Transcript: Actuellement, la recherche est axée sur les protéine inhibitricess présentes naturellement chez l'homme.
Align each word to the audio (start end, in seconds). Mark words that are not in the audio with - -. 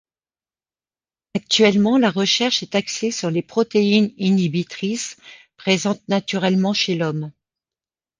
Actuellement, 1.35 1.99
la 1.99 2.09
recherche 2.09 2.63
est 2.63 2.73
axée 2.73 3.11
sur 3.11 3.29
les 3.29 3.43
protéine 3.43 4.11
inhibitricess 4.17 5.17
présentes 5.57 6.01
naturellement 6.07 6.73
chez 6.73 6.95
l'homme. 6.95 7.31